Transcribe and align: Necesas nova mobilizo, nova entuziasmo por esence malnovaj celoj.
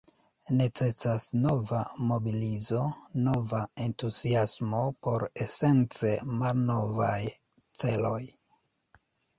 Necesas 0.59 1.25
nova 1.41 1.81
mobilizo, 2.11 2.81
nova 3.27 3.61
entuziasmo 3.89 4.83
por 5.05 5.27
esence 5.47 6.17
malnovaj 6.43 7.21
celoj. 7.69 8.21